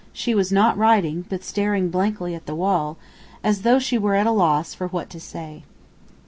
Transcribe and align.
She 0.13 0.33
was 0.33 0.51
not 0.51 0.79
writing, 0.79 1.25
but 1.29 1.43
staring 1.43 1.91
blankly 1.91 2.33
at 2.33 2.47
the 2.47 2.55
wall, 2.55 2.97
as 3.43 3.61
though 3.61 3.77
she 3.77 3.99
were 3.99 4.15
at 4.15 4.25
a 4.25 4.31
loss 4.31 4.73
for 4.73 4.87
what 4.87 5.11
to 5.11 5.19
say. 5.19 5.63